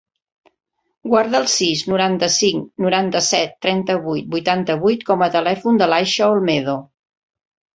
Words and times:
Guarda 1.09 1.37
el 1.39 1.45
sis, 1.55 1.83
noranta-cinc, 1.91 2.65
noranta-set, 2.85 3.53
trenta-vuit, 3.67 4.31
vuitanta-vuit 4.37 5.05
com 5.11 5.25
a 5.27 5.31
telèfon 5.37 5.79
de 5.83 5.91
l'Aisha 5.93 6.33
Olmedo. 6.33 6.79